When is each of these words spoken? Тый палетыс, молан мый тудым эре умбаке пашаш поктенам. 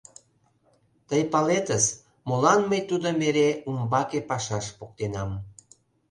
Тый 1.07 1.21
палетыс, 1.31 1.85
молан 2.27 2.61
мый 2.69 2.81
тудым 2.89 3.17
эре 3.27 3.49
умбаке 3.69 4.19
пашаш 4.29 4.65
поктенам. 4.77 5.31